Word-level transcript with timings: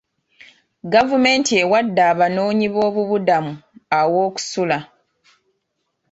Gavumenti 0.93 1.51
ewadde 1.63 2.01
abanoonyi 2.11 2.67
boobubudamu 2.73 3.53
aw'okusula. 3.99 4.77